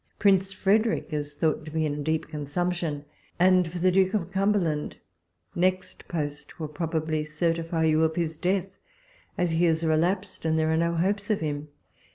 [0.19, 3.05] Prmce Frederick is thought to be in a deep consump tion;
[3.39, 4.97] and for the Duke of Cumberland,
[5.53, 8.71] next post will probably certify you of his death,
[9.37, 11.67] as he is relapsed, and there ai e no hopes of him.